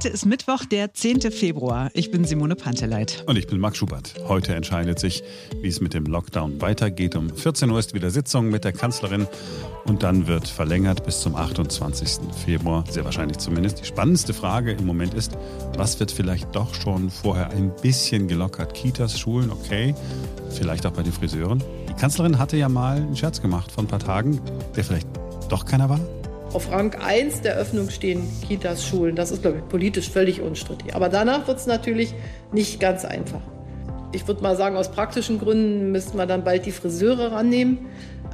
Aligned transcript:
Heute 0.00 0.14
ist 0.14 0.24
Mittwoch, 0.24 0.64
der 0.64 0.94
10. 0.94 1.30
Februar. 1.30 1.90
Ich 1.92 2.10
bin 2.10 2.24
Simone 2.24 2.56
Panteleit. 2.56 3.22
Und 3.26 3.36
ich 3.36 3.46
bin 3.46 3.60
Marc 3.60 3.76
Schubert. 3.76 4.14
Heute 4.26 4.54
entscheidet 4.54 4.98
sich, 4.98 5.22
wie 5.60 5.68
es 5.68 5.82
mit 5.82 5.92
dem 5.92 6.06
Lockdown 6.06 6.58
weitergeht. 6.62 7.16
Um 7.16 7.28
14 7.28 7.70
Uhr 7.70 7.78
ist 7.78 7.92
wieder 7.92 8.10
Sitzung 8.10 8.48
mit 8.48 8.64
der 8.64 8.72
Kanzlerin 8.72 9.26
und 9.84 10.02
dann 10.02 10.26
wird 10.26 10.48
verlängert 10.48 11.04
bis 11.04 11.20
zum 11.20 11.36
28. 11.36 12.32
Februar. 12.46 12.84
Sehr 12.88 13.04
wahrscheinlich 13.04 13.36
zumindest. 13.36 13.82
Die 13.82 13.84
spannendste 13.84 14.32
Frage 14.32 14.72
im 14.72 14.86
Moment 14.86 15.12
ist, 15.12 15.32
was 15.76 16.00
wird 16.00 16.10
vielleicht 16.10 16.56
doch 16.56 16.72
schon 16.74 17.10
vorher 17.10 17.50
ein 17.50 17.70
bisschen 17.82 18.26
gelockert? 18.26 18.72
Kitas, 18.72 19.20
Schulen, 19.20 19.50
okay. 19.50 19.94
Vielleicht 20.48 20.86
auch 20.86 20.92
bei 20.92 21.02
den 21.02 21.12
Friseuren. 21.12 21.62
Die 21.90 21.94
Kanzlerin 21.94 22.38
hatte 22.38 22.56
ja 22.56 22.70
mal 22.70 22.96
einen 22.96 23.16
Scherz 23.16 23.42
gemacht 23.42 23.70
vor 23.70 23.84
ein 23.84 23.88
paar 23.88 23.98
Tagen, 23.98 24.40
der 24.74 24.82
vielleicht 24.82 25.08
doch 25.50 25.66
keiner 25.66 25.90
war. 25.90 26.00
Auf 26.52 26.72
Rang 26.72 26.94
1 26.94 27.42
der 27.42 27.54
Öffnung 27.54 27.90
stehen 27.90 28.28
Kitas, 28.46 28.84
Schulen. 28.84 29.14
Das 29.14 29.30
ist, 29.30 29.42
glaube 29.42 29.58
ich, 29.58 29.68
politisch 29.68 30.10
völlig 30.10 30.40
unstrittig. 30.40 30.96
Aber 30.96 31.08
danach 31.08 31.46
wird 31.46 31.58
es 31.58 31.66
natürlich 31.66 32.12
nicht 32.50 32.80
ganz 32.80 33.04
einfach. 33.04 33.40
Ich 34.10 34.26
würde 34.26 34.42
mal 34.42 34.56
sagen, 34.56 34.76
aus 34.76 34.90
praktischen 34.90 35.38
Gründen 35.38 35.92
müssten 35.92 36.18
wir 36.18 36.26
dann 36.26 36.42
bald 36.42 36.66
die 36.66 36.72
Friseure 36.72 37.30
rannehmen. 37.30 37.86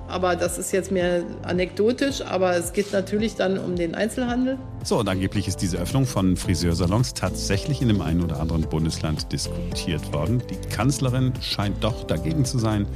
Aber 0.09 0.34
das 0.34 0.56
ist 0.56 0.73
jetzt 0.73 0.90
mehr 0.90 1.24
anekdotisch, 1.42 2.23
aber 2.23 2.56
es 2.56 2.73
geht 2.73 2.90
natürlich 2.92 3.34
dann 3.34 3.59
um 3.59 3.76
den 3.76 3.95
Einzelhandel. 3.95 4.56
So, 4.82 5.00
und 5.00 5.08
angeblich 5.08 5.48
ist 5.48 5.56
diese 5.62 5.78
Öffnung 5.78 6.06
von 6.06 6.36
Friseursalons 6.36 7.14
tatsächlich 7.14 7.82
in 7.82 7.88
dem 7.88 8.00
einen 8.00 8.22
oder 8.22 8.40
anderen 8.40 8.62
Bundesland 8.62 9.32
diskutiert 9.32 10.12
worden. 10.12 10.40
Die 10.48 10.68
Kanzlerin 10.68 11.32
scheint 11.40 11.82
doch 11.82 12.04
dagegen 12.04 12.44
zu 12.44 12.58
sein. 12.58 12.86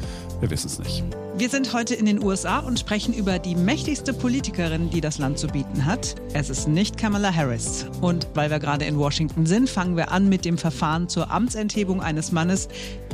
Wir 0.41 0.51
wissen 0.51 0.69
es 0.69 0.79
nicht. 0.79 1.03
Wir 1.37 1.49
sind 1.49 1.73
heute 1.73 1.95
in 1.95 2.07
den 2.07 2.23
USA 2.23 2.59
und 2.59 2.79
sprechen 2.79 3.15
über 3.15 3.39
die 3.39 3.55
mächtigste 3.55 4.13
Politikerin, 4.13 4.91
die 4.91 5.01
das 5.01 5.19
Land 5.19 5.39
zu 5.39 5.49
bieten 5.49 5.87
hat. 5.87 6.15
Es 6.35 6.51
ist 6.51 6.69
nicht 6.69 6.99
Kamala 6.99 7.35
Harris. 7.35 7.87
Und 8.01 8.29
weil 8.35 8.51
wir 8.51 8.59
gerade 8.59 8.85
in 8.85 8.99
Washington 8.99 9.47
sind, 9.47 9.69
fangen 9.69 9.97
wir 9.97 10.13
an 10.13 10.29
mit 10.29 10.45
dem 10.45 10.59
Verfahren 10.59 11.09
zur 11.09 11.31
Amtsenthebung 11.31 12.03
eines 12.03 12.31
Mannes, 12.31 12.69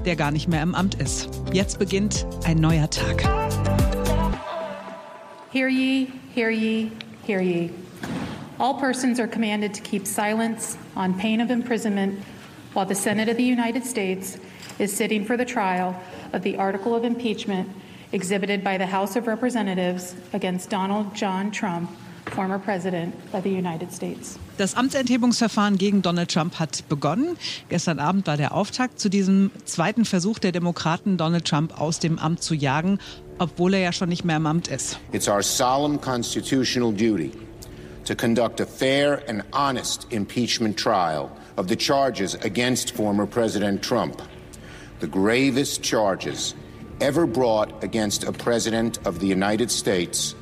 der 0.05 0.17
gar 0.17 0.33
nicht 0.33 0.49
mehr 0.49 0.63
im 0.63 0.75
Amt 0.75 0.97
ist. 0.97 1.31
Jetzt 1.53 1.79
beginnt 1.79 2.27
ein 2.45 2.59
neuer 2.59 2.91
Tag. 2.91 3.23
Hear 5.53 5.69
ye, 5.69 6.09
hear 6.35 6.51
ye, 6.51 6.91
hear 7.27 7.41
ye. 7.41 7.71
All 8.59 8.75
persons 8.75 9.21
are 9.21 9.27
commanded 9.29 9.75
to 9.75 9.83
keep 9.83 10.07
silence 10.07 10.79
on 10.97 11.13
pain 11.13 11.43
of 11.43 11.51
imprisonment 11.51 12.19
while 12.73 12.87
the 12.87 12.95
Senate 12.95 13.29
of 13.29 13.37
the 13.37 13.45
United 13.45 13.85
States 13.85 14.39
is 14.79 14.97
sitting 14.97 15.27
for 15.27 15.37
the 15.37 15.45
trial 15.45 15.95
of 16.33 16.43
the 16.43 16.57
article 16.57 16.95
of 16.95 17.05
impeachment 17.05 17.69
exhibited 18.13 18.65
by 18.65 18.79
the 18.79 18.87
House 18.87 19.15
of 19.15 19.27
Representatives 19.27 20.15
against 20.33 20.71
Donald 20.71 21.15
John 21.15 21.51
Trump, 21.51 21.91
former 22.31 22.59
President 22.59 23.15
of 23.35 23.43
the 23.43 23.51
United 23.51 23.93
States. 23.93 24.39
Das 24.57 24.75
Amtsenthebungsverfahren 24.75 25.77
gegen 25.77 26.01
Donald 26.01 26.31
Trump 26.31 26.59
hat 26.59 26.89
begonnen. 26.89 27.37
Gestern 27.69 27.99
Abend 27.99 28.27
war 28.27 28.39
der 28.39 28.55
Auftakt 28.55 28.99
zu 28.99 29.11
diesem 29.11 29.51
zweiten 29.67 30.07
Versuch 30.07 30.39
der 30.39 30.53
Demokraten, 30.53 31.19
Donald 31.19 31.45
Trump 31.45 31.79
aus 31.79 31.99
dem 31.99 32.19
Amt 32.19 32.43
zu 32.43 32.55
jagen, 32.55 33.01
obwohl 33.39 33.75
er 33.75 33.81
ja 33.81 33.93
schon 33.93 34.09
nicht 34.09 34.25
mehr 34.25 34.37
im 34.39 34.47
Amt 34.47 34.69
ist. 34.69 34.99
It's 35.13 35.29
our 35.29 35.43
solemn 35.43 36.01
constitutional 36.01 36.91
duty 36.91 37.33
to 38.07 38.15
conduct 38.15 38.61
a 38.61 38.67
fair 38.67 39.23
and 39.29 39.43
honest 39.53 40.07
impeachment 40.13 40.77
trial 40.77 41.31
of 41.57 41.67
the 41.69 41.77
charges 41.77 42.35
against 42.35 42.95
former 42.95 43.27
President 43.27 43.83
Trump. 43.83 44.23
The 45.01 45.09
gravest 45.09 45.83
charges 45.83 46.55
ever 47.01 47.27
brought 47.27 47.85
against 47.85 48.25
a 48.25 48.33
president 48.33 48.99
of 49.07 49.19
the 49.19 49.27
United 49.27 49.71
States 49.71 50.35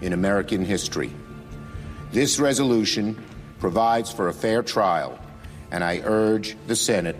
in 0.00 0.12
American 0.12 0.64
history. 0.64 1.10
This 2.12 2.40
resolution 2.40 3.16
provides 3.58 4.10
for 4.10 4.28
a 4.28 4.32
fair 4.32 4.62
trial, 4.62 5.18
and 5.70 5.84
I 5.84 6.00
urge 6.04 6.56
the 6.66 6.76
Senate 6.76 7.16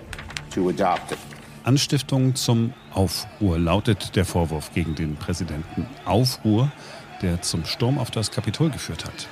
to 0.52 0.69
adopt 0.69 1.12
it. 1.12 1.19
Anstiftung 1.65 2.34
zum 2.36 2.72
Aufruhr 2.94 3.59
lautet 3.59 4.16
der 4.16 4.25
Vorwurf 4.25 4.72
gegen 4.72 4.94
den 4.94 5.16
Präsidenten. 5.16 5.86
Aufruhr, 6.06 6.72
der 7.20 7.42
zum 7.42 7.66
Sturm 7.66 7.98
auf 7.98 8.10
das 8.10 8.31
Kapitol 8.31 8.70
geführt 8.70 9.04
hat. 9.04 9.28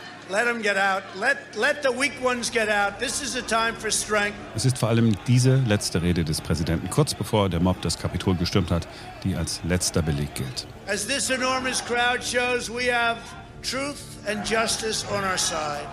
Es 4.54 4.64
ist 4.64 4.78
vor 4.78 4.88
allem 4.88 5.16
diese 5.26 5.56
letzte 5.66 6.02
Rede 6.02 6.24
des 6.24 6.40
Präsidenten 6.40 6.90
kurz 6.90 7.14
bevor 7.14 7.48
der 7.48 7.60
Mob 7.60 7.80
das 7.82 7.98
Kapitol 7.98 8.34
gestürmt 8.34 8.70
hat, 8.70 8.86
die 9.24 9.34
als 9.34 9.60
letzter 9.64 10.02
Beleg 10.02 10.34
gilt. 10.34 10.66
As 10.86 11.06
this 11.06 11.30
enormous 11.30 11.82
crowd 11.84 12.22
shows, 12.22 12.68
we 12.68 12.92
have 12.92 13.18
truth 13.62 14.02
and 14.26 14.44
justice 14.46 15.04
on 15.10 15.24
our 15.24 15.38
side. 15.38 15.86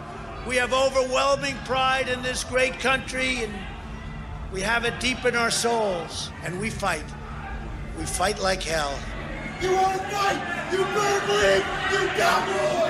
We 0.47 0.59
have 0.59 0.73
overwhelming 0.73 1.55
pride 1.65 2.07
in 2.11 2.21
this 2.21 2.43
great 2.43 2.79
country 2.79 3.43
and 3.43 3.53
we 4.53 4.61
have 4.61 4.85
it 4.85 4.93
deep 5.01 5.25
in 5.25 5.35
our 5.35 5.51
souls 5.51 6.31
and 6.45 6.59
we 6.59 6.69
fight. 6.69 7.05
We 7.97 8.05
fight 8.05 8.41
like 8.41 8.61
hell. 8.61 8.93
You 9.61 9.71
want 9.73 9.97
to 9.97 10.03
fight? 10.09 10.41
You 10.71 10.79
better 10.79 11.25
believe 11.25 11.65
you 11.91 12.07
got 12.17 12.45
more. 12.47 12.84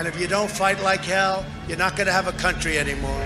And 0.00 0.08
if 0.08 0.18
you 0.18 0.26
don't 0.26 0.50
fight 0.50 0.82
like 0.82 1.04
hell, 1.04 1.44
you're 1.68 1.76
not 1.76 1.94
going 1.94 2.06
to 2.06 2.12
have 2.14 2.26
a 2.26 2.32
country 2.32 2.78
anymore. 2.78 3.20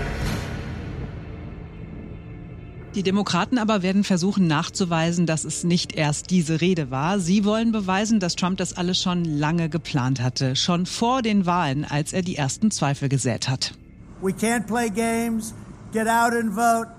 Die 2.95 3.03
Demokraten 3.03 3.57
aber 3.57 3.81
werden 3.81 4.03
versuchen 4.03 4.47
nachzuweisen, 4.47 5.25
dass 5.25 5.45
es 5.45 5.63
nicht 5.63 5.93
erst 5.93 6.31
diese 6.31 6.59
Rede 6.59 6.91
war. 6.91 7.19
Sie 7.19 7.45
wollen 7.45 7.71
beweisen, 7.71 8.19
dass 8.19 8.35
Trump 8.35 8.57
das 8.57 8.75
alles 8.75 9.01
schon 9.01 9.23
lange 9.23 9.69
geplant 9.69 10.21
hatte, 10.21 10.57
schon 10.57 10.85
vor 10.85 11.21
den 11.21 11.45
Wahlen, 11.45 11.85
als 11.85 12.11
er 12.11 12.23
die 12.23 12.35
ersten 12.35 12.71
Zweifel 12.71 13.07
gesät 13.07 13.47
hat. 13.47 13.73
We 14.21 14.33
can't 14.33 14.67
play 14.67 14.89
games. 14.89 15.53
Get 15.93 16.09
out 16.09 16.33
and 16.33 16.53
vote. 16.53 16.89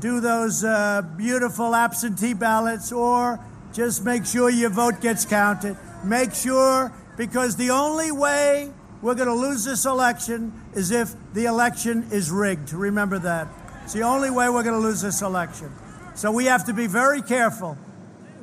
Do 0.00 0.20
those 0.20 0.64
uh, 0.64 1.02
beautiful 1.16 1.74
absentee 1.74 2.34
ballots 2.34 2.92
or 2.92 3.40
just 3.76 4.04
make 4.04 4.24
sure 4.24 4.52
your 4.52 4.70
vote 4.70 5.00
gets 5.00 5.28
counted. 5.28 5.76
Make 6.04 6.32
sure 6.32 6.92
because 7.16 7.56
the 7.56 7.72
only 7.72 8.12
way 8.12 8.70
we're 9.02 9.14
going 9.14 9.28
to 9.28 9.34
lose 9.34 9.64
this 9.64 9.86
election 9.86 10.52
is 10.74 10.90
if 10.90 11.14
the 11.32 11.46
election 11.46 12.08
is 12.12 12.30
rigged. 12.30 12.72
Remember 12.72 13.18
that. 13.18 13.48
It's 13.84 13.94
the 13.94 14.02
only 14.02 14.30
way 14.30 14.48
we're 14.48 14.62
going 14.62 14.80
to 14.80 14.86
lose 14.86 15.00
this 15.00 15.22
election. 15.22 15.72
So 16.14 16.30
we 16.30 16.46
have 16.46 16.66
to 16.66 16.74
be 16.74 16.86
very 16.86 17.22
careful. 17.22 17.78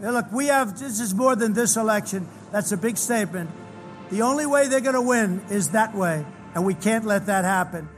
Look, 0.01 0.31
we 0.31 0.47
have, 0.47 0.79
this 0.79 1.00
is 1.00 1.13
more 1.13 1.35
than 1.35 1.53
this 1.53 1.78
election. 1.78 2.28
That's 2.51 2.72
a 2.72 2.78
big 2.78 2.97
statement. 2.97 3.50
The 4.09 4.22
only 4.22 4.45
way 4.45 4.68
they're 4.68 4.81
going 4.81 4.95
to 4.95 5.01
win 5.01 5.41
is 5.50 5.69
that 5.72 5.95
way, 5.95 6.25
and 6.56 6.66
we 6.66 6.74
can't 6.74 7.06
let 7.06 7.25
that 7.28 7.45
happen. 7.45 7.89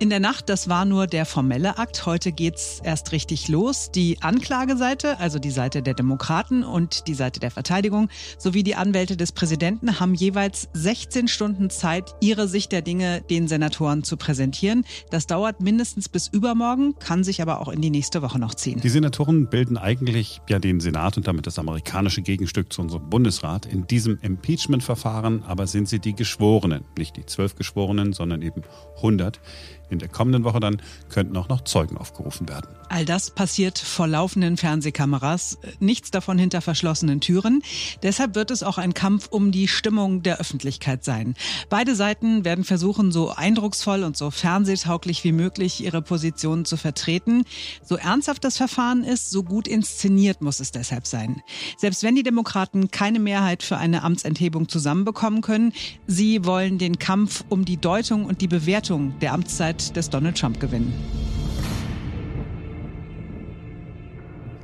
In 0.00 0.10
der 0.10 0.20
Nacht, 0.20 0.48
das 0.48 0.68
war 0.68 0.84
nur 0.84 1.08
der 1.08 1.26
formelle 1.26 1.76
Akt. 1.76 2.06
Heute 2.06 2.30
geht's 2.30 2.80
erst 2.84 3.10
richtig 3.10 3.48
los. 3.48 3.90
Die 3.92 4.18
Anklageseite, 4.20 5.18
also 5.18 5.40
die 5.40 5.50
Seite 5.50 5.82
der 5.82 5.94
Demokraten 5.94 6.62
und 6.62 7.08
die 7.08 7.14
Seite 7.14 7.40
der 7.40 7.50
Verteidigung, 7.50 8.08
sowie 8.38 8.62
die 8.62 8.76
Anwälte 8.76 9.16
des 9.16 9.32
Präsidenten 9.32 9.98
haben 9.98 10.14
jeweils 10.14 10.68
16 10.72 11.26
Stunden 11.26 11.68
Zeit, 11.68 12.14
ihre 12.20 12.46
Sicht 12.46 12.70
der 12.70 12.82
Dinge 12.82 13.22
den 13.22 13.48
Senatoren 13.48 14.04
zu 14.04 14.16
präsentieren. 14.16 14.84
Das 15.10 15.26
dauert 15.26 15.60
mindestens 15.60 16.08
bis 16.08 16.28
übermorgen, 16.28 16.94
kann 17.00 17.24
sich 17.24 17.42
aber 17.42 17.60
auch 17.60 17.68
in 17.68 17.80
die 17.80 17.90
nächste 17.90 18.22
Woche 18.22 18.38
noch 18.38 18.54
ziehen. 18.54 18.80
Die 18.80 18.88
Senatoren 18.90 19.48
bilden 19.48 19.76
eigentlich 19.76 20.40
ja 20.48 20.60
den 20.60 20.78
Senat 20.78 21.16
und 21.16 21.26
damit 21.26 21.48
das 21.48 21.58
amerikanische 21.58 22.22
Gegenstück 22.22 22.72
zu 22.72 22.82
unserem 22.82 23.10
Bundesrat. 23.10 23.66
In 23.66 23.88
diesem 23.88 24.16
Impeachment-Verfahren 24.22 25.42
aber 25.42 25.66
sind 25.66 25.88
sie 25.88 25.98
die 25.98 26.14
Geschworenen, 26.14 26.84
nicht 26.96 27.16
die 27.16 27.26
zwölf 27.26 27.56
Geschworenen, 27.56 28.12
sondern 28.12 28.42
eben 28.42 28.62
100. 28.98 29.40
In 29.90 29.98
der 29.98 30.08
kommenden 30.08 30.44
Woche 30.44 30.60
dann 30.60 30.82
könnten 31.08 31.36
auch 31.36 31.48
noch 31.48 31.62
Zeugen 31.62 31.96
aufgerufen 31.96 32.48
werden. 32.48 32.68
All 32.90 33.04
das 33.04 33.30
passiert 33.30 33.78
vor 33.78 34.06
laufenden 34.06 34.56
Fernsehkameras, 34.56 35.58
nichts 35.78 36.10
davon 36.10 36.38
hinter 36.38 36.60
verschlossenen 36.60 37.20
Türen. 37.20 37.62
Deshalb 38.02 38.34
wird 38.34 38.50
es 38.50 38.62
auch 38.62 38.78
ein 38.78 38.94
Kampf 38.94 39.28
um 39.30 39.52
die 39.52 39.68
Stimmung 39.68 40.22
der 40.22 40.38
Öffentlichkeit 40.38 41.04
sein. 41.04 41.34
Beide 41.68 41.94
Seiten 41.94 42.44
werden 42.44 42.64
versuchen, 42.64 43.12
so 43.12 43.30
eindrucksvoll 43.30 44.04
und 44.04 44.16
so 44.16 44.30
fernsehtauglich 44.30 45.24
wie 45.24 45.32
möglich 45.32 45.84
ihre 45.84 46.02
Positionen 46.02 46.64
zu 46.64 46.76
vertreten. 46.76 47.44
So 47.82 47.96
ernsthaft 47.96 48.44
das 48.44 48.56
Verfahren 48.56 49.04
ist, 49.04 49.30
so 49.30 49.42
gut 49.42 49.68
inszeniert 49.68 50.40
muss 50.40 50.60
es 50.60 50.72
deshalb 50.72 51.06
sein. 51.06 51.42
Selbst 51.76 52.02
wenn 52.02 52.14
die 52.14 52.22
Demokraten 52.22 52.90
keine 52.90 53.18
Mehrheit 53.18 53.62
für 53.62 53.76
eine 53.76 54.02
Amtsenthebung 54.02 54.68
zusammenbekommen 54.68 55.42
können, 55.42 55.72
sie 56.06 56.44
wollen 56.44 56.78
den 56.78 56.98
Kampf 56.98 57.44
um 57.48 57.64
die 57.64 57.76
Deutung 57.76 58.24
und 58.24 58.40
die 58.40 58.48
Bewertung 58.48 59.18
der 59.20 59.32
Amtszeit 59.34 59.77
des 59.78 60.10
Donald 60.10 60.38
Trump 60.38 60.60
gewinnen. 60.60 60.92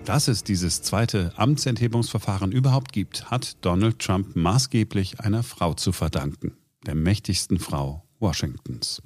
Dass 0.05 0.29
es 0.29 0.45
dieses 0.45 0.83
zweite 0.83 1.33
Amtsenthebungsverfahren 1.37 2.53
überhaupt 2.53 2.93
gibt, 2.93 3.31
hat 3.31 3.57
Donald 3.63 3.99
Trump 3.99 4.37
maßgeblich 4.37 5.21
einer 5.21 5.43
Frau 5.43 5.73
zu 5.75 5.93
verdanken, 5.93 6.57
der 6.87 6.95
mächtigsten 6.95 7.59
Frau 7.59 8.05
Washingtons. 8.21 9.03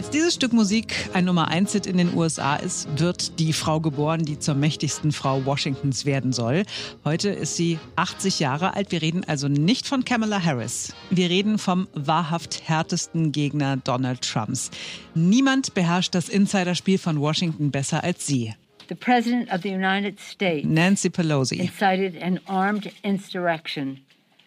Als 0.00 0.08
dieses 0.08 0.32
Stück 0.32 0.54
Musik 0.54 1.10
ein 1.12 1.26
Nummer 1.26 1.48
1 1.48 1.74
Hit 1.74 1.84
in 1.84 1.98
den 1.98 2.14
USA 2.14 2.56
ist, 2.56 2.88
wird 2.98 3.38
die 3.38 3.52
Frau 3.52 3.80
geboren, 3.80 4.24
die 4.24 4.38
zur 4.38 4.54
mächtigsten 4.54 5.12
Frau 5.12 5.44
Washingtons 5.44 6.06
werden 6.06 6.32
soll. 6.32 6.62
Heute 7.04 7.28
ist 7.28 7.56
sie 7.56 7.78
80 7.96 8.40
Jahre 8.40 8.72
alt. 8.72 8.92
Wir 8.92 9.02
reden 9.02 9.24
also 9.24 9.48
nicht 9.48 9.86
von 9.86 10.02
Kamala 10.02 10.42
Harris. 10.42 10.94
Wir 11.10 11.28
reden 11.28 11.58
vom 11.58 11.86
wahrhaft 11.92 12.66
härtesten 12.66 13.30
Gegner 13.30 13.76
Donald 13.76 14.22
Trumps. 14.22 14.70
Niemand 15.14 15.74
beherrscht 15.74 16.14
das 16.14 16.30
Insiderspiel 16.30 16.96
von 16.96 17.20
Washington 17.20 17.70
besser 17.70 18.02
als 18.02 18.26
sie. 18.26 18.54
The 18.88 18.94
President 18.94 19.52
of 19.52 19.60
the 19.60 19.68
United 19.68 20.18
States 20.18 20.66
Nancy 20.66 21.10
Pelosi 21.10 21.56
incited 21.56 22.16
an 22.22 22.40
armed 22.46 22.90
insurrection 23.02 24.00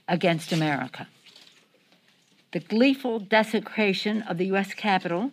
against 0.07 0.51
America. 0.51 1.06
The 2.53 2.59
gleeful 2.59 3.19
desecration 3.19 4.23
of 4.29 4.38
the 4.38 4.45
U.S. 4.51 4.73
Capitol 4.75 5.31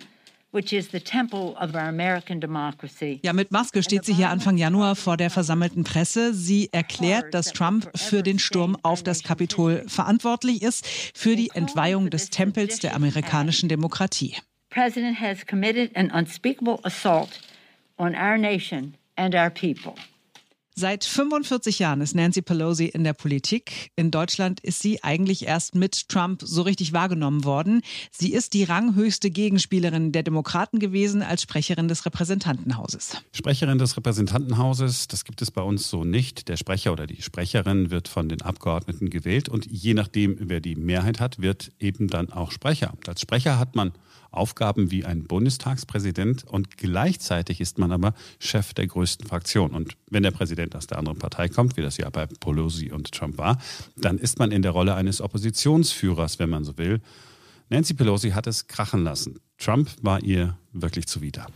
which 0.53 0.73
is 0.73 0.89
the 0.89 1.01
temple 1.01 1.57
of 1.61 1.75
our 1.75 1.89
American 1.89 2.41
democracy. 2.41 3.21
Ja, 3.23 3.33
mit 3.33 3.53
Maske 3.53 3.83
steht 3.83 4.05
sie 4.05 4.15
hier 4.15 4.31
Anfang 4.31 4.57
Januar 4.57 4.97
vor 4.97 5.17
der 5.17 5.31
versammelten 5.31 5.85
Presse. 5.85 6.35
Sie 6.35 6.69
erklärt, 6.73 7.33
dass 7.35 7.53
Trump 7.53 7.91
für 7.95 8.23
den 8.23 8.39
Sturm 8.39 8.77
auf 8.83 9.03
das 9.03 9.23
Kapitol 9.23 9.85
verantwortlich 9.87 10.63
ist, 10.63 10.87
für 11.15 11.37
die 11.37 11.51
Entweihung 11.55 12.11
des 12.11 12.31
Tempels 12.31 12.81
der 12.81 12.95
amerikanischen 12.95 13.69
Demokratie. 13.69 14.37
President 14.71 15.21
has 15.21 15.45
committed 15.47 15.95
an 15.97 16.11
unspeakable 16.13 16.79
assault 16.85 17.41
on 17.99 18.15
our 18.15 18.37
nation 18.37 18.95
and 19.17 19.35
our 19.35 19.51
people. 19.51 19.95
Seit 20.77 21.05
45 21.05 21.81
Jahren 21.81 22.01
ist 22.01 22.15
Nancy 22.15 22.43
Pelosi 22.43 22.87
in 22.87 23.03
der 23.03 23.13
Politik. 23.13 23.91
In 23.97 24.11
Deutschland 24.11 24.61
ist 24.61 24.81
sie 24.81 25.03
eigentlich 25.03 25.47
erst 25.47 25.75
mit 25.75 26.09
Trump 26.09 26.43
so 26.45 26.63
richtig 26.63 26.93
wahrgenommen 26.93 27.45
worden. 27.45 27.83
Sie 28.13 28.33
ist 28.33 28.55
die 28.55 28.65
ranghöchste 28.65 29.31
Gegenspielerin 29.31 30.13
der 30.13 30.23
Demokraten 30.23 30.79
gewesen 30.79 31.23
als 31.23 31.43
Sprecherin 31.43 31.89
des 31.89 32.07
Repräsentantenhauses. 32.07 33.17
Sprecherin 33.33 33.79
des 33.79 33.97
Repräsentantenhauses, 33.97 35.09
das 35.09 35.25
gibt 35.25 35.43
es 35.43 35.51
bei 35.51 35.63
uns 35.63 35.91
so 35.91 36.05
nicht. 36.05 36.49
Der 36.49 36.57
Sprecher 36.57 36.93
oder 36.93 37.07
die 37.07 37.21
Sprecherin 37.21 37.91
wird 37.91 38.09
von 38.09 38.29
den 38.29 38.41
Abgeordneten 38.41 39.11
gewählt 39.11 39.49
und 39.49 39.67
je 39.67 39.95
nachdem, 39.95 40.37
wer 40.39 40.61
die 40.61 40.77
Mehrheit 40.77 41.19
hat, 41.19 41.41
wird 41.43 41.73
eben 41.81 42.07
dann 42.07 42.31
auch 42.33 42.53
Sprecher. 42.53 42.95
Als 43.07 43.21
Sprecher 43.21 43.59
hat 43.59 43.75
man 43.75 43.93
Aufgaben 44.33 44.91
wie 44.91 45.05
ein 45.05 45.25
Bundestagspräsident 45.25 46.45
und 46.45 46.77
gleichzeitig 46.77 47.61
ist 47.61 47.79
man 47.79 47.91
aber 47.91 48.15
Chef 48.39 48.75
der 48.75 48.87
größten 48.87 49.27
Fraktion. 49.27 49.73
Und 49.73 49.97
wenn 50.09 50.23
der 50.23 50.31
Präsident 50.31 50.70
aus 50.77 50.87
der 50.87 50.99
anderen 50.99 51.19
Partei 51.19 51.49
kommt, 51.49 51.77
wie 51.77 51.83
das 51.83 51.97
ja 51.97 52.09
bei 52.11 52.27
Pelosi 52.27 52.91
und 52.91 53.13
Trump 53.13 53.39
war, 53.39 53.59
dann 53.97 54.19
ist 54.19 54.39
man 54.39 54.53
in 54.53 54.63
der 54.63 54.73
Rolle 54.73 54.95
eines 54.95 55.21
Oppositionsführers, 55.21 56.39
wenn 56.39 56.51
man 56.51 56.65
so 56.65 56.77
will. 56.79 57.01
Nancy 57.69 57.95
Pelosi 57.95 58.31
hat 58.31 58.47
es 58.47 58.67
krachen 58.67 59.05
lassen. 59.05 59.39
Trump 59.59 59.91
war 60.03 60.23
ihr 60.23 60.57
wirklich 60.73 61.07
zuwider. 61.07 61.47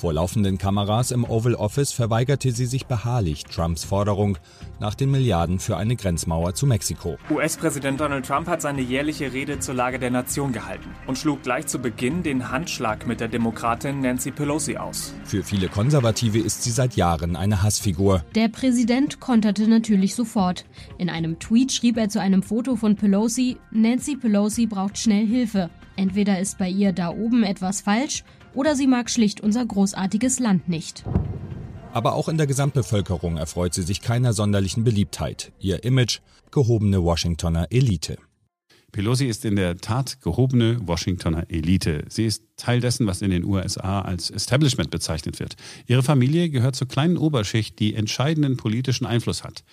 Vor 0.00 0.14
laufenden 0.14 0.56
Kameras 0.56 1.10
im 1.10 1.24
Oval 1.24 1.54
Office 1.54 1.92
verweigerte 1.92 2.52
sie 2.52 2.64
sich 2.64 2.86
beharrlich 2.86 3.44
Trumps 3.44 3.84
Forderung 3.84 4.38
nach 4.78 4.94
den 4.94 5.10
Milliarden 5.10 5.58
für 5.58 5.76
eine 5.76 5.94
Grenzmauer 5.94 6.54
zu 6.54 6.66
Mexiko. 6.66 7.18
US-Präsident 7.30 8.00
Donald 8.00 8.24
Trump 8.24 8.48
hat 8.48 8.62
seine 8.62 8.80
jährliche 8.80 9.30
Rede 9.34 9.58
zur 9.58 9.74
Lage 9.74 9.98
der 9.98 10.10
Nation 10.10 10.52
gehalten 10.52 10.88
und 11.06 11.18
schlug 11.18 11.42
gleich 11.42 11.66
zu 11.66 11.80
Beginn 11.80 12.22
den 12.22 12.50
Handschlag 12.50 13.06
mit 13.06 13.20
der 13.20 13.28
Demokratin 13.28 14.00
Nancy 14.00 14.30
Pelosi 14.30 14.78
aus. 14.78 15.12
Für 15.24 15.42
viele 15.42 15.68
Konservative 15.68 16.38
ist 16.38 16.62
sie 16.62 16.70
seit 16.70 16.96
Jahren 16.96 17.36
eine 17.36 17.62
Hassfigur. 17.62 18.24
Der 18.34 18.48
Präsident 18.48 19.20
konterte 19.20 19.68
natürlich 19.68 20.14
sofort. 20.14 20.64
In 20.96 21.10
einem 21.10 21.38
Tweet 21.40 21.72
schrieb 21.72 21.98
er 21.98 22.08
zu 22.08 22.22
einem 22.22 22.42
Foto 22.42 22.76
von 22.76 22.96
Pelosi, 22.96 23.58
Nancy 23.70 24.16
Pelosi 24.16 24.64
braucht 24.64 24.96
schnell 24.96 25.26
Hilfe. 25.26 25.68
Entweder 25.96 26.40
ist 26.40 26.56
bei 26.56 26.70
ihr 26.70 26.94
da 26.94 27.10
oben 27.10 27.42
etwas 27.42 27.82
falsch 27.82 28.24
oder 28.54 28.76
sie 28.76 28.86
mag 28.86 29.10
schlicht 29.10 29.40
unser 29.40 29.64
großartiges 29.64 30.38
Land 30.38 30.68
nicht. 30.68 31.04
Aber 31.92 32.14
auch 32.14 32.28
in 32.28 32.36
der 32.36 32.46
Gesamtbevölkerung 32.46 33.36
erfreut 33.36 33.74
sie 33.74 33.82
sich 33.82 34.00
keiner 34.00 34.32
sonderlichen 34.32 34.84
Beliebtheit. 34.84 35.52
Ihr 35.58 35.82
Image 35.84 36.20
gehobene 36.50 37.02
Washingtoner 37.02 37.66
Elite. 37.70 38.18
Pelosi 38.92 39.26
ist 39.26 39.44
in 39.44 39.56
der 39.56 39.76
Tat 39.76 40.20
gehobene 40.20 40.78
Washingtoner 40.86 41.44
Elite. 41.48 42.04
Sie 42.08 42.24
ist 42.26 42.44
Teil 42.56 42.80
dessen, 42.80 43.06
was 43.06 43.22
in 43.22 43.30
den 43.30 43.44
USA 43.44 44.02
als 44.02 44.30
Establishment 44.30 44.90
bezeichnet 44.90 45.38
wird. 45.38 45.54
Ihre 45.86 46.02
Familie 46.02 46.50
gehört 46.50 46.74
zur 46.74 46.88
kleinen 46.88 47.16
Oberschicht, 47.16 47.78
die 47.78 47.94
entscheidenden 47.94 48.56
politischen 48.56 49.06
Einfluss 49.06 49.44
hat. 49.44 49.64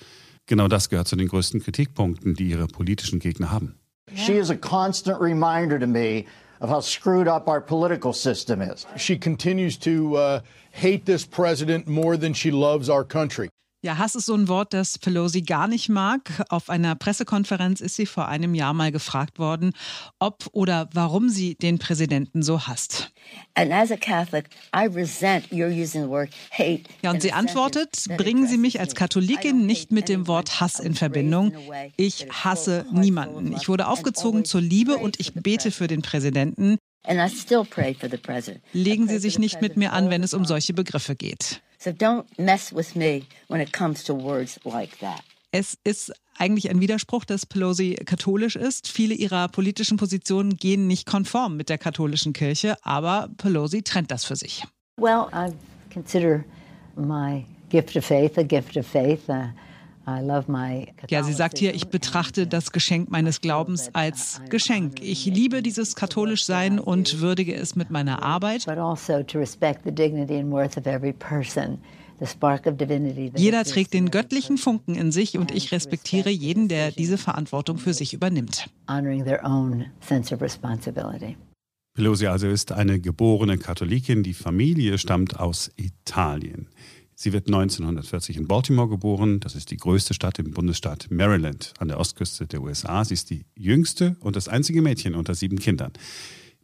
Genau 0.46 0.68
das 0.68 0.90
gehört 0.90 1.08
zu 1.08 1.16
den 1.16 1.28
größten 1.28 1.62
Kritikpunkten, 1.62 2.36
die 2.36 2.50
ihre 2.50 2.68
politischen 2.68 3.20
Gegner 3.20 3.52
haben. 3.52 3.76
She 4.16 4.34
is 4.34 4.50
a 4.50 4.56
constant 4.56 5.20
reminder 5.20 5.80
to 5.80 5.88
me 5.88 6.26
of 6.60 6.70
how 6.70 6.80
screwed 6.80 7.28
up 7.28 7.48
our 7.48 7.62
political 7.62 8.14
system 8.14 8.62
is. 8.62 8.86
She 8.98 9.18
continues 9.18 9.78
to 9.78 10.16
uh, 10.16 10.40
hate 10.72 11.06
this 11.06 11.26
president 11.26 11.88
more 11.88 12.18
than 12.18 12.34
she 12.34 12.52
loves 12.52 12.90
our 12.90 13.04
country. 13.04 13.50
Ja, 13.88 13.98
Hass 13.98 14.16
ist 14.16 14.26
so 14.26 14.34
ein 14.34 14.50
Wort, 14.50 14.74
das 14.74 14.98
Pelosi 14.98 15.44
gar 15.44 15.70
nicht 15.70 15.88
mag. 15.88 16.44
Auf 16.50 16.70
einer 16.70 16.94
Pressekonferenz 16.96 17.80
ist 17.80 17.96
sie 17.96 18.06
vor 18.06 18.28
einem 18.28 18.54
Jahr 18.54 18.74
mal 18.74 18.92
gefragt 18.92 19.40
worden, 19.40 19.72
ob 20.20 20.46
oder 20.52 20.90
warum 20.92 21.30
sie 21.30 21.56
den 21.56 21.80
Präsidenten 21.80 22.44
so 22.44 22.68
hasst. 22.68 23.14
And 23.54 23.72
as 23.72 23.90
a 23.90 23.96
Catholic, 23.96 24.50
I 24.76 24.88
resent 24.94 25.54
your 25.54 25.70
using 25.70 26.04
the 26.04 26.10
word 26.10 26.32
hate. 26.52 26.82
Ja, 27.02 27.12
und 27.12 27.22
sie 27.22 27.32
antwortet, 27.32 28.08
bringen 28.18 28.46
Sie 28.46 28.58
mich 28.58 28.82
als 28.82 28.94
Katholikin 28.94 29.66
nicht 29.66 29.94
mit 29.94 30.10
dem 30.10 30.28
Wort 30.28 30.60
Hass 30.60 30.82
in 30.82 30.94
Verbindung. 30.94 31.54
Ich 31.96 32.28
hasse 32.30 32.86
niemanden. 32.92 33.54
Ich 33.54 33.70
wurde 33.70 33.88
aufgezogen 33.88 34.44
zur 34.44 34.60
Liebe 34.60 34.98
und 34.98 35.18
ich 35.22 35.34
bete 35.34 35.72
für 35.72 35.88
den 35.88 36.02
Präsidenten. 36.02 36.78
Legen 38.74 39.08
Sie 39.08 39.20
sich 39.20 39.40
nicht 39.40 39.62
mit 39.62 39.78
mir 39.78 39.94
an, 39.94 40.10
wenn 40.10 40.24
es 40.24 40.34
um 40.34 40.44
solche 40.44 40.74
Begriffe 40.74 41.16
geht. 41.16 41.62
So 41.80 41.92
don't 41.92 42.26
mess 42.38 42.74
with 42.74 42.96
me 42.96 43.24
when 43.48 43.62
it 43.62 43.72
comes 43.72 44.04
to 44.06 44.14
words 44.14 44.60
like 44.64 45.00
that. 45.00 45.22
Es 45.52 45.78
ist 45.84 46.12
eigentlich 46.38 46.70
ein 46.70 46.82
Widerspruch, 46.82 47.26
dass 47.26 47.46
Pelosi 47.46 47.96
katholisch 48.06 48.56
ist. 48.56 48.88
Viele 48.88 49.14
ihrer 49.14 49.48
politischen 49.48 49.98
Positionen 49.98 50.58
gehen 50.58 50.88
nicht 50.88 51.06
konform 51.06 51.56
mit 51.56 51.70
der 51.70 51.78
katholischen 51.78 52.34
Kirche, 52.34 52.76
aber 52.84 53.30
Pelosi 53.38 53.82
trennt 53.82 54.12
das 54.12 54.26
für 54.26 54.36
sich. 54.36 54.64
Well, 55.00 55.28
I 55.34 55.54
consider 55.94 56.44
my 56.96 57.46
gift 57.70 57.96
of 57.96 58.06
faith 58.06 58.38
a 58.38 58.44
gift 58.44 58.78
of 58.78 58.86
faith. 58.86 59.30
Uh, 59.30 59.50
ja, 61.10 61.24
sie 61.24 61.34
sagt 61.34 61.58
hier, 61.58 61.76
ich 61.76 61.90
betrachte 61.90 62.48
das 62.48 62.72
Geschenk 62.72 63.12
meines 63.12 63.42
Glaubens 63.42 63.90
als 63.94 64.42
Geschenk. 64.50 65.02
Ich 65.02 65.26
liebe 65.26 65.62
dieses 65.62 65.96
katholisch 65.96 66.46
Sein 66.46 66.80
und 66.80 67.20
würdige 67.20 67.54
es 67.54 67.76
mit 67.76 67.92
meiner 67.92 68.24
Arbeit. 68.24 68.68
Also 68.68 68.72
Jeder 73.36 73.64
trägt 73.64 73.94
den 73.94 74.10
göttlichen 74.10 74.58
Funken 74.58 74.96
in 74.96 75.12
sich 75.12 75.38
und 75.38 75.52
ich 75.52 75.72
respektiere 75.72 76.30
jeden, 76.30 76.68
der 76.68 76.92
diese 76.92 77.18
Verantwortung 77.18 77.78
für 77.78 77.94
sich 77.94 78.14
übernimmt. 78.14 78.70
Pelosi 81.98 82.28
also 82.28 82.48
ist 82.48 82.72
eine 82.72 83.00
geborene 83.00 83.58
Katholikin. 83.58 84.22
Die 84.22 84.36
Familie 84.36 85.00
stammt 85.00 85.40
aus 85.40 85.72
Italien. 85.78 86.68
Sie 87.20 87.34
wird 87.34 87.48
1940 87.48 88.38
in 88.38 88.48
Baltimore 88.48 88.88
geboren. 88.88 89.40
Das 89.40 89.56
ist 89.56 89.72
die 89.72 89.78
größte 89.78 90.14
Stadt 90.14 90.38
im 90.38 90.52
Bundesstaat 90.52 91.08
Maryland 91.10 91.74
an 91.80 91.88
der 91.88 92.00
Ostküste 92.00 92.46
der 92.46 92.62
USA. 92.62 93.04
Sie 93.04 93.16
ist 93.16 93.32
die 93.32 93.44
jüngste 93.56 94.16
und 94.20 94.36
das 94.36 94.48
einzige 94.48 94.84
Mädchen 94.84 95.16
unter 95.16 95.34
sieben 95.34 95.58
Kindern. 95.58 95.94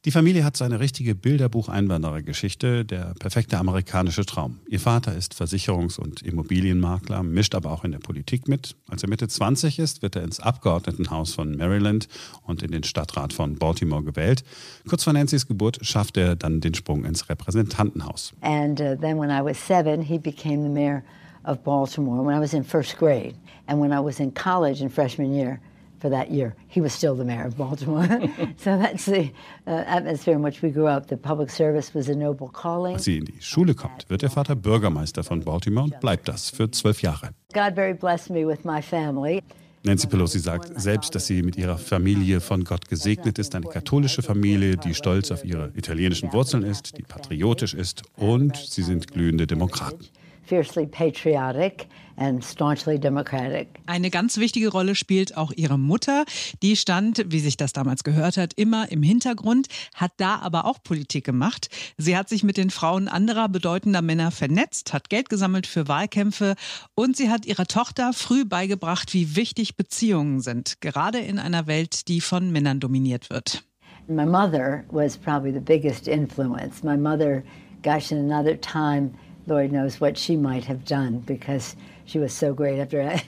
Die 0.06 0.12
Familie 0.12 0.44
hat 0.44 0.58
so 0.58 0.66
eine 0.66 0.82
richtige 0.82 1.16
Bilderbuch-Einwanderergeschichte, 1.16 2.84
der 2.84 3.14
perfekte 3.20 3.58
amerikanische 3.58 4.26
Traum. 4.26 4.60
Ihr 4.68 4.82
Vater 4.82 5.16
ist 5.16 5.34
Versicherungs- 5.34 5.98
und 5.98 6.22
Immobilienmakler, 6.22 7.24
mischt 7.24 7.56
aber 7.56 7.72
auch 7.72 7.86
in 7.86 7.94
der 7.94 8.00
Politik 8.00 8.50
mit. 8.50 8.76
Als 8.90 9.04
er 9.04 9.08
Mitte 9.08 9.30
20 9.30 9.80
ist, 9.80 10.02
wird 10.02 10.18
er 10.18 10.24
ins 10.24 10.42
Abgeordnetenhaus 10.42 11.34
von 11.34 11.56
Maryland 11.56 12.10
und 12.46 12.62
in 12.64 12.72
den 12.72 12.84
Stadtrat 12.84 13.32
von 13.32 13.56
Baltimore 13.56 14.04
gewählt. 14.04 14.44
Kurz 14.90 15.06
vor 15.06 15.14
Nancy's 15.14 15.48
Geburt 15.48 15.80
schafft 15.84 16.18
er 16.18 16.36
dann 16.36 16.60
den 16.60 16.74
Sprung 16.74 17.06
ins 17.06 17.30
Repräsentantenhaus. 17.30 18.34
And 18.42 18.82
uh, 18.82 18.98
then 19.00 19.18
when 19.18 19.30
I 19.30 19.42
was 19.42 19.58
seven, 19.58 20.02
he 20.02 20.18
became 20.18 20.64
the 20.64 20.70
mayor 20.70 21.04
of 21.46 21.64
Baltimore 21.64 22.22
when 22.26 22.36
I 22.36 22.42
was 22.42 22.54
in 22.54 22.66
first 22.66 22.98
grade. 22.98 23.36
And 23.68 23.80
when 23.80 23.94
I 23.94 24.04
was 24.04 24.20
in 24.20 24.34
college 24.34 24.84
in 24.84 24.90
freshman 24.90 25.34
year, 25.34 25.62
for 26.04 26.10
that 26.10 26.30
year. 26.30 26.54
He 26.68 26.82
was 26.82 26.94
still 26.94 27.16
the 27.16 27.24
mayor 27.24 27.48
of 27.48 27.56
Baltimore. 27.56 28.06
so 28.58 28.78
that's 28.78 29.06
the 29.06 29.32
uh, 29.66 29.86
atmosphere 29.88 30.36
in 30.36 30.44
which 30.44 30.62
we 30.62 30.70
grew 30.70 30.88
up. 30.88 31.08
The 31.08 31.16
public 31.18 31.50
service 31.50 31.96
was 31.96 32.10
a 32.10 32.16
noble 32.16 32.50
calling. 32.50 32.96
Als 32.96 33.06
sie 33.06 33.18
in 33.18 33.26
die 33.26 33.42
Schule 33.42 33.74
kommt, 33.74 34.10
wird 34.10 34.22
der 34.22 34.30
Vater 34.30 34.56
Bürgermeister 34.56 35.24
von 35.24 35.44
Baltimore 35.44 35.86
und 35.86 36.00
bleibt 36.02 36.28
das 36.28 36.50
für 36.50 36.70
zwölf 36.70 37.02
Jahre. 37.02 37.30
God 37.54 37.76
very 37.76 37.94
blessed 37.94 38.30
me 38.30 38.46
with 38.46 38.66
my 38.66 38.82
family. 38.82 39.42
Nancy 39.86 40.08
Pelosi 40.08 40.40
sagt 40.40 40.80
selbst, 40.80 41.14
dass 41.16 41.28
sie 41.28 41.42
mit 41.42 41.58
ihrer 41.58 41.78
Familie 41.78 42.40
von 42.40 42.64
Gott 42.64 42.88
gesegnet 42.88 43.38
ist, 43.40 43.54
eine 43.56 43.66
katholische 43.66 44.22
Familie, 44.22 44.78
die 44.78 44.94
stolz 44.94 45.32
auf 45.32 45.44
ihre 45.44 45.72
italienischen 45.76 46.32
Wurzeln 46.32 46.64
ist, 46.64 46.98
die 46.98 47.04
patriotisch 47.04 47.74
ist 47.74 48.04
und 48.16 48.56
sie 48.56 48.82
sind 48.82 49.10
glühende 49.12 49.46
Demokraten. 49.46 50.06
Fiercely 50.46 50.86
patriotic 50.86 51.88
and 52.18 52.44
staunchly 52.44 53.00
democratic. 53.00 53.80
Eine 53.88 54.10
ganz 54.10 54.38
wichtige 54.38 54.70
Rolle 54.70 54.96
spielt 54.96 55.36
auch 55.38 55.52
ihre 55.56 55.80
Mutter. 55.80 56.26
Die 56.62 56.76
stand, 56.76 57.26
wie 57.28 57.40
sich 57.40 57.58
das 57.58 57.74
damals 57.74 58.04
gehört 58.04 58.38
hat, 58.38 58.54
immer 58.54 58.92
im 58.92 59.04
Hintergrund, 59.04 59.68
hat 59.96 60.12
da 60.18 60.36
aber 60.40 60.66
auch 60.66 60.84
Politik 60.84 61.26
gemacht. 61.26 61.70
Sie 61.98 62.16
hat 62.16 62.30
sich 62.30 62.44
mit 62.44 62.58
den 62.58 62.70
Frauen 62.70 63.08
anderer 63.08 63.50
bedeutender 63.50 64.02
Männer 64.02 64.32
vernetzt, 64.32 64.94
hat 64.94 65.10
Geld 65.10 65.30
gesammelt 65.30 65.68
für 65.68 65.88
Wahlkämpfe 65.88 66.56
und 66.96 67.18
sie 67.18 67.30
hat 67.30 67.46
ihrer 67.46 67.66
Tochter 67.66 68.14
früh 68.14 68.46
beigebracht, 68.46 69.14
wie 69.14 69.36
wichtig 69.36 69.76
Beziehungen 69.76 70.40
sind, 70.40 70.82
gerade 70.82 71.20
in 71.20 71.40
einer 71.40 71.68
Welt, 71.68 72.08
die 72.08 72.22
von 72.22 72.52
Männern 72.52 72.80
dominiert 72.80 73.30
wird. 73.30 73.64
My 74.08 74.26
mother 74.26 74.84
was 74.92 75.18
probably 75.18 75.54
the 75.54 75.62
biggest 75.62 76.10
influence. 76.10 76.84
My 76.84 76.98
mother, 76.98 77.42
gosh, 77.84 78.12
in 78.12 78.18
another 78.18 78.60
time, 78.60 79.12
Lord 79.46 79.72
knows 79.72 80.00
what 80.00 80.18
she 80.18 80.38
might 80.38 80.68
have 80.68 80.80
done 80.86 81.22
because 81.26 81.76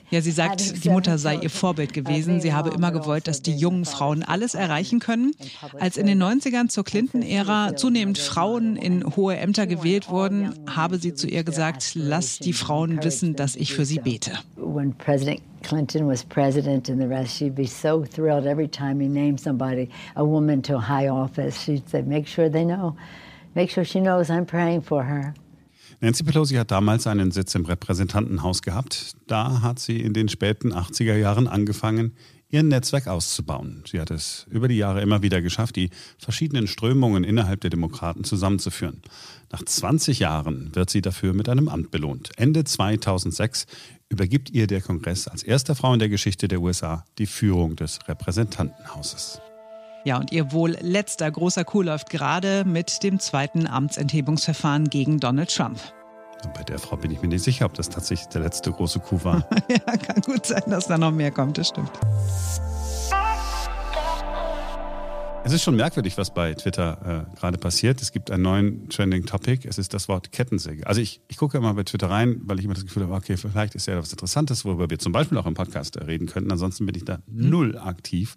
ja, 0.10 0.22
sie 0.22 0.32
sagt, 0.32 0.84
die 0.84 0.90
Mutter 0.90 1.18
sei 1.18 1.36
ihr 1.38 1.50
Vorbild 1.50 1.94
gewesen. 1.94 2.42
Sie 2.42 2.54
habe 2.54 2.72
immer 2.72 2.92
gewollt, 2.92 3.28
dass 3.28 3.42
die 3.42 3.56
jungen 3.56 3.86
Frauen 3.86 4.24
alles 4.24 4.54
erreichen 4.54 5.00
können. 5.00 5.34
Als 5.80 5.98
in 5.98 6.08
den 6.08 6.22
90ern 6.22 6.68
zur 6.68 6.84
Clinton-Ära 6.84 7.76
zunehmend 7.76 8.18
Frauen 8.18 8.76
in 8.76 9.16
hohe 9.16 9.38
Ämter 9.38 9.66
gewählt 9.66 10.10
wurden, 10.10 10.54
habe 10.68 10.98
sie 10.98 11.14
zu 11.14 11.28
ihr 11.28 11.44
gesagt, 11.44 11.92
lass 11.96 12.40
die 12.40 12.54
Frauen 12.54 13.04
wissen, 13.04 13.36
dass 13.36 13.56
ich 13.56 13.74
für 13.74 13.86
sie 13.86 14.00
bete. 14.00 14.32
Clinton 15.64 16.08
was 16.08 16.24
president 16.24 16.90
and 16.90 17.02
the 17.02 17.08
rest, 17.08 17.36
she'd 17.36 17.56
be 17.56 17.66
so 17.66 18.04
thrilled 18.04 18.46
every 18.46 18.68
time 18.68 19.00
he 19.00 19.08
named 19.08 19.40
somebody, 19.40 19.90
a 20.16 20.24
woman 20.24 20.62
to 20.62 20.76
a 20.76 20.80
high 20.80 21.08
office. 21.08 21.60
She'd 21.64 21.90
say, 21.90 22.04
make 22.04 22.28
sure 22.28 22.52
they 22.52 22.64
know, 22.64 22.96
make 23.56 23.72
sure 23.72 23.84
she 23.84 24.00
knows 24.00 24.30
I'm 24.30 24.46
praying 24.46 24.82
for 24.82 25.02
her. 25.02 25.34
Nancy 26.02 26.24
Pelosi 26.24 26.56
hat 26.56 26.72
damals 26.72 27.08
einen 27.08 27.32
Sitz 27.32 27.56
im 27.56 27.66
Repräsentantenhaus 27.66 28.62
gehabt. 28.62 29.16
Da 29.28 29.62
hat 29.62 29.80
sie 29.80 30.02
in 30.02 30.14
den 30.14 30.30
späten 30.30 30.74
80er 30.74 31.16
Jahren 31.16 31.48
angefangen, 31.48 32.14
ihr 32.50 32.64
Netzwerk 32.64 33.08
auszubauen. 33.08 33.84
Sie 33.90 34.00
hat 34.00 34.12
es 34.12 34.46
über 34.50 34.68
die 34.68 34.78
Jahre 34.78 35.02
immer 35.02 35.22
wieder 35.22 35.42
geschafft, 35.42 35.76
die 35.76 35.90
verschiedenen 36.18 36.68
Strömungen 36.68 37.24
innerhalb 37.24 37.62
der 37.62 37.70
Demokraten 37.70 38.24
zusammenzuführen. 38.24 39.02
Nach 39.52 39.64
20 39.64 40.20
Jahren 40.20 40.74
wird 40.76 40.90
sie 40.90 41.02
dafür 41.02 41.34
mit 41.34 41.50
einem 41.50 41.68
Amt 41.68 41.92
belohnt. 41.92 42.32
Ende 42.38 42.64
2006 42.64 43.66
übergibt 44.10 44.50
ihr 44.52 44.68
der 44.68 44.82
Kongress 44.82 45.28
als 45.28 45.44
erste 45.44 45.76
Frau 45.76 45.94
in 45.94 46.00
der 46.00 46.10
Geschichte 46.10 46.48
der 46.48 46.62
USA 46.62 47.06
die 47.18 47.26
Führung 47.26 47.76
des 47.76 48.00
Repräsentantenhauses. 48.08 49.42
Ja, 50.06 50.18
und 50.20 50.32
ihr 50.32 50.52
wohl 50.52 50.78
letzter 50.82 51.30
großer 51.32 51.66
Coup 51.66 51.84
läuft 51.84 52.12
gerade 52.12 52.64
mit 52.64 53.02
dem 53.02 53.20
zweiten 53.20 53.66
Amtsenthebungsverfahren 53.66 54.92
gegen 54.92 55.20
Donald 55.20 55.54
Trump. 55.54 55.80
Bei 56.54 56.62
der 56.62 56.78
Frau 56.78 56.96
bin 56.96 57.10
ich 57.10 57.24
mir 57.24 57.28
nicht 57.28 57.44
sicher, 57.44 57.66
ob 57.66 57.74
das 57.74 57.90
tatsächlich 57.90 58.28
der 58.28 58.42
letzte 58.42 58.72
große 58.72 59.00
Coup 59.00 59.26
war. 59.26 59.48
ja, 59.68 59.98
kann 59.98 60.22
gut 60.22 60.46
sein, 60.46 60.62
dass 60.68 60.86
da 60.86 61.00
noch 61.00 61.12
mehr 61.12 61.32
kommt, 61.32 61.58
das 61.58 61.70
stimmt. 61.70 61.90
Es 65.46 65.54
ist 65.54 65.62
schon 65.62 65.76
merkwürdig, 65.76 66.18
was 66.18 66.34
bei 66.34 66.56
Twitter 66.56 67.28
äh, 67.32 67.40
gerade 67.40 67.60
passiert. 67.60 68.02
Es 68.02 68.12
gibt 68.12 68.32
einen 68.32 68.42
neuen 68.42 68.90
Trending 68.90 69.28
Topic. 69.28 69.68
Es 69.68 69.78
ist 69.78 69.94
das 69.94 70.08
Wort 70.08 70.32
Kettensäge. 70.32 70.88
Also 70.88 71.02
ich, 71.02 71.22
ich 71.28 71.38
gucke 71.38 71.60
immer 71.60 71.72
bei 71.76 71.84
Twitter 71.84 72.10
rein, 72.10 72.42
weil 72.46 72.58
ich 72.58 72.66
immer 72.66 72.74
das 72.74 72.84
Gefühl 72.84 73.04
habe, 73.04 73.14
okay, 73.14 73.38
vielleicht 73.38 73.76
ist 73.76 73.86
ja 73.86 73.96
was 74.00 74.12
Interessantes, 74.12 74.66
worüber 74.66 74.90
wir 74.90 74.98
zum 74.98 75.12
Beispiel 75.12 75.38
auch 75.38 75.46
im 75.46 75.54
Podcast 75.54 76.02
reden 76.02 76.26
könnten. 76.26 76.52
Ansonsten 76.52 76.88
bin 76.88 76.96
ich 76.96 77.06
da 77.06 77.20
mhm. 77.28 77.50
null 77.52 77.78
aktiv. 77.78 78.36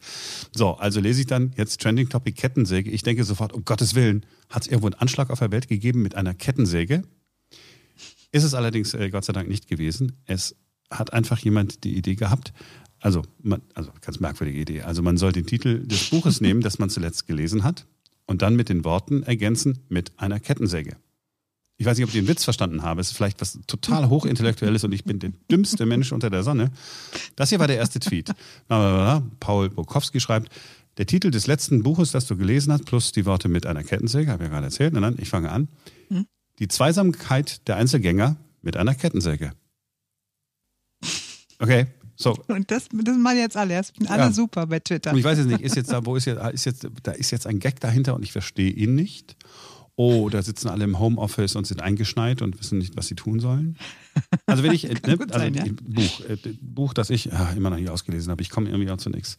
So, 0.54 0.74
also 0.74 1.00
lese 1.00 1.22
ich 1.22 1.26
dann 1.26 1.54
jetzt 1.56 1.80
Trending 1.80 2.10
Topic 2.10 2.38
Kettensäge. 2.38 2.90
Ich 2.90 3.04
denke 3.04 3.24
sofort, 3.24 3.54
um 3.54 3.64
Gottes 3.64 3.94
Willen, 3.94 4.26
hat 4.50 4.64
es 4.64 4.68
irgendwo 4.68 4.88
einen 4.88 5.00
Anschlag 5.00 5.30
auf 5.30 5.38
der 5.38 5.50
Welt 5.50 5.66
gegeben 5.66 6.02
mit 6.02 6.14
einer 6.14 6.34
Kettensäge? 6.34 7.04
Ist 8.32 8.44
es 8.44 8.52
allerdings 8.52 8.92
äh, 8.92 9.08
Gott 9.08 9.24
sei 9.24 9.32
Dank 9.32 9.48
nicht 9.48 9.66
gewesen. 9.66 10.18
Es 10.26 10.56
hat 10.90 11.14
einfach 11.14 11.38
jemand 11.38 11.84
die 11.84 11.96
Idee 11.96 12.16
gehabt, 12.16 12.52
also, 13.00 13.22
man, 13.42 13.62
also 13.74 13.90
ganz 14.00 14.20
merkwürdige 14.20 14.60
Idee. 14.60 14.82
Also 14.82 15.02
man 15.02 15.16
soll 15.16 15.32
den 15.32 15.46
Titel 15.46 15.86
des 15.86 16.10
Buches 16.10 16.40
nehmen, 16.42 16.60
das 16.60 16.78
man 16.78 16.90
zuletzt 16.90 17.26
gelesen 17.26 17.64
hat, 17.64 17.86
und 18.26 18.42
dann 18.42 18.56
mit 18.56 18.68
den 18.68 18.84
Worten 18.84 19.22
ergänzen 19.22 19.78
mit 19.88 20.12
einer 20.18 20.40
Kettensäge. 20.40 20.96
Ich 21.80 21.86
weiß 21.86 21.96
nicht, 21.96 22.04
ob 22.04 22.08
ich 22.08 22.20
den 22.20 22.26
Witz 22.26 22.42
verstanden 22.42 22.82
habe. 22.82 23.00
Es 23.00 23.12
ist 23.12 23.16
vielleicht 23.16 23.40
was 23.40 23.60
total 23.68 24.08
hochintellektuelles 24.08 24.82
und 24.82 24.92
ich 24.92 25.04
bin 25.04 25.20
der 25.20 25.30
dümmste 25.48 25.86
Mensch 25.86 26.10
unter 26.10 26.28
der 26.28 26.42
Sonne. 26.42 26.72
Das 27.36 27.50
hier 27.50 27.60
war 27.60 27.68
der 27.68 27.76
erste 27.76 28.00
Tweet. 28.00 28.32
Paul 28.66 29.70
Bukowski 29.70 30.18
schreibt, 30.18 30.50
der 30.96 31.06
Titel 31.06 31.30
des 31.30 31.46
letzten 31.46 31.84
Buches, 31.84 32.10
das 32.10 32.26
du 32.26 32.36
gelesen 32.36 32.72
hast, 32.72 32.84
plus 32.84 33.12
die 33.12 33.24
Worte 33.24 33.48
mit 33.48 33.64
einer 33.64 33.84
Kettensäge, 33.84 34.32
habe 34.32 34.42
ich 34.42 34.48
ja 34.48 34.54
gerade 34.54 34.66
erzählt. 34.66 34.92
Nein, 34.92 35.02
nein, 35.02 35.16
ich 35.18 35.28
fange 35.28 35.52
an. 35.52 35.68
Hm? 36.08 36.26
Die 36.58 36.66
Zweisamkeit 36.66 37.68
der 37.68 37.76
Einzelgänger 37.76 38.36
mit 38.60 38.76
einer 38.76 38.96
Kettensäge. 38.96 39.52
Okay, 41.60 41.86
so. 42.20 42.36
Und 42.48 42.68
das, 42.72 42.88
das 42.92 43.16
machen 43.16 43.38
jetzt 43.38 43.56
alle. 43.56 43.74
Das 43.74 43.92
sind 43.96 44.10
alle 44.10 44.24
ja. 44.24 44.32
super 44.32 44.66
bei 44.66 44.80
Twitter. 44.80 45.12
Und 45.12 45.18
ich 45.18 45.24
weiß 45.24 45.38
jetzt 45.38 45.46
nicht, 45.46 45.60
ist 45.60 45.76
jetzt 45.76 45.92
da, 45.92 46.04
wo 46.04 46.16
ist 46.16 46.24
jetzt, 46.24 46.42
ist 46.52 46.64
jetzt, 46.66 46.88
da 47.04 47.12
ist 47.12 47.30
jetzt 47.30 47.46
ein 47.46 47.60
Gag 47.60 47.78
dahinter 47.78 48.16
und 48.16 48.24
ich 48.24 48.32
verstehe 48.32 48.72
ihn 48.72 48.96
nicht. 48.96 49.36
Oh, 49.94 50.28
da 50.28 50.42
sitzen 50.42 50.68
alle 50.68 50.82
im 50.82 50.98
Homeoffice 50.98 51.54
und 51.54 51.66
sind 51.66 51.80
eingeschneit 51.80 52.42
und 52.42 52.58
wissen 52.58 52.78
nicht, 52.78 52.96
was 52.96 53.06
sie 53.06 53.14
tun 53.14 53.38
sollen. 53.38 53.78
Also 54.46 54.64
wenn 54.64 54.72
ich, 54.72 54.82
ne, 54.88 54.98
also 55.06 55.26
sein, 55.28 55.54
ja? 55.54 55.64
Buch, 55.80 56.20
äh, 56.28 56.36
Buch, 56.60 56.92
das 56.92 57.10
ich 57.10 57.26
ja, 57.26 57.52
immer 57.52 57.70
noch 57.70 57.78
nicht 57.78 57.88
ausgelesen 57.88 58.32
habe, 58.32 58.42
ich 58.42 58.50
komme 58.50 58.68
irgendwie 58.68 58.90
auch 58.90 58.96
zu 58.96 59.10
nichts. 59.10 59.38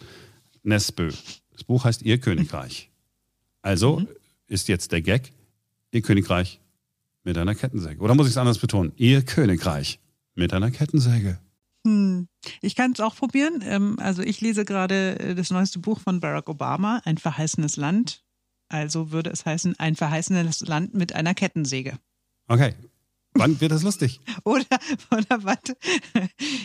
Nesbö. 0.63 1.11
Das 1.51 1.65
Buch 1.65 1.83
heißt 1.83 2.01
Ihr 2.03 2.17
Königreich. 2.19 2.89
Also 3.61 3.99
mhm. 3.99 4.07
ist 4.47 4.69
jetzt 4.69 4.93
der 4.93 5.01
Gag 5.01 5.33
Ihr 5.91 6.01
Königreich 6.01 6.61
mit 7.25 7.37
einer 7.37 7.55
Kettensäge. 7.55 7.99
Oder 7.99 8.15
muss 8.15 8.27
ich 8.27 8.31
es 8.31 8.37
anders 8.37 8.59
betonen? 8.59 8.93
Ihr 8.95 9.21
Königreich 9.23 9.99
mit 10.35 10.53
einer 10.53 10.71
Kettensäge. 10.71 11.39
Hm. 11.85 12.27
Ich 12.61 12.75
kann 12.75 12.91
es 12.91 12.99
auch 12.99 13.15
probieren. 13.15 13.63
Ähm, 13.65 13.97
also 13.99 14.21
ich 14.21 14.41
lese 14.41 14.65
gerade 14.65 15.19
äh, 15.19 15.35
das 15.35 15.49
neueste 15.49 15.79
Buch 15.79 15.99
von 15.99 16.19
Barack 16.19 16.49
Obama, 16.49 17.01
Ein 17.05 17.17
verheißenes 17.17 17.77
Land. 17.77 18.23
Also 18.67 19.11
würde 19.11 19.31
es 19.31 19.45
heißen, 19.45 19.79
ein 19.79 19.95
verheißenes 19.95 20.61
Land 20.61 20.93
mit 20.93 21.13
einer 21.13 21.33
Kettensäge. 21.33 21.97
Okay. 22.47 22.75
Wann 23.33 23.61
wird 23.61 23.71
das 23.71 23.83
lustig? 23.83 24.19
oder, 24.43 24.65
oder 25.11 25.43
warte. 25.43 25.77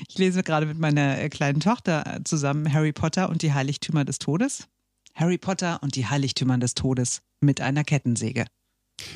Ich 0.09 0.19
lese 0.19 0.43
gerade 0.43 0.67
mit 0.67 0.79
meiner 0.79 1.19
äh, 1.19 1.29
kleinen 1.29 1.61
Tochter 1.61 2.21
zusammen 2.25 2.73
Harry 2.73 2.93
Potter 2.93 3.29
und 3.29 3.43
die 3.43 3.53
Heiligtümer 3.53 4.05
des 4.05 4.19
Todes. 4.19 4.67
Harry 5.15 5.39
Potter 5.39 5.83
und 5.83 5.95
die 5.95 6.07
Heiligtümer 6.07 6.59
des 6.59 6.75
Todes 6.75 7.23
mit 7.41 7.61
einer 7.61 7.85
Kettensäge. 7.85 8.47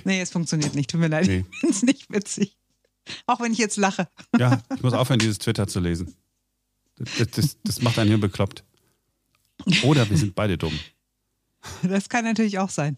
Nee, 0.05 0.21
es 0.21 0.31
funktioniert 0.31 0.75
nicht. 0.75 0.91
Tut 0.91 1.01
mir 1.01 1.09
leid. 1.09 1.27
Nee. 1.27 1.45
Ich 1.51 1.59
finde 1.59 1.75
es 1.75 1.83
nicht 1.83 2.11
witzig. 2.11 2.57
Auch 3.27 3.41
wenn 3.41 3.53
ich 3.53 3.59
jetzt 3.59 3.77
lache. 3.77 4.09
Ja, 4.39 4.61
ich 4.75 4.83
muss 4.83 4.93
aufhören, 4.93 5.19
dieses 5.19 5.39
Twitter 5.39 5.67
zu 5.67 5.81
lesen. 5.81 6.15
Das, 6.97 7.31
das, 7.31 7.57
das 7.63 7.83
macht 7.83 7.99
einen 7.99 8.09
hier 8.09 8.21
bekloppt. 8.21 8.65
Oder 9.83 10.09
wir 10.09 10.17
sind 10.17 10.35
beide 10.35 10.59
dumm. 10.59 10.79
Das 11.83 12.09
kann 12.09 12.25
natürlich 12.25 12.59
auch 12.59 12.71
sein. 12.71 12.97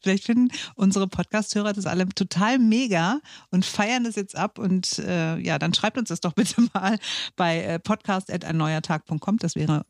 Vielleicht 0.00 0.24
finden 0.24 0.48
unsere 0.74 1.06
Podcast-Hörer 1.06 1.72
das 1.72 1.86
alle 1.86 2.08
total 2.08 2.58
mega 2.58 3.20
und 3.50 3.64
feiern 3.64 4.04
das 4.04 4.16
jetzt 4.16 4.36
ab. 4.36 4.58
Und 4.58 4.98
äh, 5.00 5.38
ja, 5.38 5.58
dann 5.58 5.74
schreibt 5.74 5.98
uns 5.98 6.08
das 6.08 6.20
doch 6.20 6.32
bitte 6.34 6.62
mal 6.72 6.98
bei 7.36 7.62
äh, 7.62 7.78
podcast.erneuertag.com. 7.78 9.38
Das 9.38 9.54
wäre, 9.54 9.84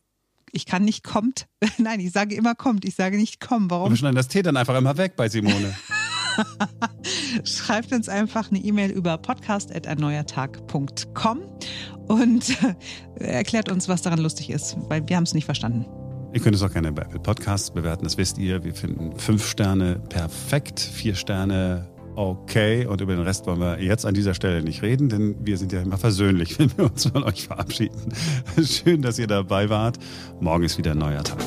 ich 0.53 0.67
kann 0.67 0.85
nicht 0.85 1.05
kommt. 1.05 1.47
Nein, 1.79 2.01
ich 2.01 2.13
sage 2.13 2.35
immer 2.35 2.55
kommt. 2.55 2.85
Ich 2.85 2.97
sage 2.97 3.17
nicht 3.17 3.41
komm. 3.41 3.71
Warum? 3.71 3.91
wir 3.91 3.97
schneiden 3.97 4.17
das 4.17 4.29
T 4.29 4.43
dann 4.43 4.57
einfach 4.57 4.77
immer 4.77 4.97
weg 4.97 5.15
bei 5.17 5.29
Simone. 5.29 5.77
Schreibt 7.45 7.93
uns 7.93 8.09
einfach 8.09 8.51
eine 8.51 8.61
E-Mail 8.61 8.91
über 8.91 9.19
podcast.erneuertag.com 9.19 11.41
und 12.09 12.57
erklärt 13.17 13.71
uns, 13.71 13.89
was 13.89 14.03
daran 14.03 14.19
lustig 14.19 14.51
ist, 14.51 14.77
weil 14.89 15.09
wir 15.09 15.17
haben 15.17 15.25
es 15.25 15.35
nicht 15.35 15.45
verstanden. 15.45 15.87
Ihr 16.33 16.41
könnt 16.41 16.55
es 16.55 16.63
auch 16.63 16.73
gerne 16.73 16.93
bei 16.93 17.03
Apple 17.03 17.21
Podcasts 17.21 17.73
bewerten, 17.73 18.05
das 18.05 18.17
wisst 18.17 18.39
ihr. 18.39 18.63
Wir 18.63 18.75
finden 18.75 19.19
fünf 19.19 19.45
Sterne 19.47 20.01
perfekt, 20.09 20.79
vier 20.79 21.17
Sterne 21.17 21.89
okay 22.15 22.87
und 22.87 23.01
über 23.01 23.15
den 23.15 23.23
Rest 23.23 23.47
wollen 23.47 23.61
wir 23.61 23.81
jetzt 23.81 24.05
an 24.05 24.15
dieser 24.15 24.35
Stelle 24.35 24.63
nicht 24.63 24.83
reden, 24.83 25.09
denn 25.09 25.37
wir 25.41 25.57
sind 25.57 25.73
ja 25.73 25.81
immer 25.81 25.99
versöhnlich, 25.99 26.59
wenn 26.59 26.77
wir 26.77 26.85
uns 26.85 27.07
von 27.07 27.25
euch 27.25 27.47
verabschieden. 27.47 28.13
Schön, 28.63 29.03
dass 29.03 29.19
ihr 29.19 29.27
dabei 29.27 29.69
wart. 29.69 29.99
Morgen 30.41 30.65
ist 30.65 30.79
wieder 30.79 30.93
ein 30.93 30.99
neuer 30.99 31.25
Tag. 31.25 31.39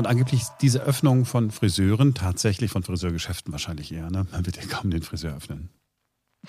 Und 0.00 0.06
angeblich 0.06 0.44
diese 0.62 0.82
Öffnung 0.82 1.26
von 1.26 1.50
Friseuren, 1.50 2.14
tatsächlich 2.14 2.70
von 2.70 2.82
Friseurgeschäften 2.82 3.52
wahrscheinlich 3.52 3.92
eher, 3.92 4.10
ne? 4.10 4.26
Man 4.32 4.46
wird 4.46 4.56
ja 4.56 4.62
kaum 4.66 4.90
den 4.90 5.02
Friseur 5.02 5.36
öffnen. 5.36 5.68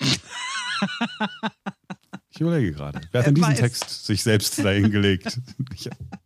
ich 2.30 2.40
überlege 2.40 2.72
gerade. 2.72 3.02
Wer 3.10 3.20
hat 3.20 3.26
denn 3.26 3.34
diesen 3.34 3.54
Text 3.54 4.06
sich 4.06 4.22
selbst 4.22 4.58
dahingelegt? 4.58 5.38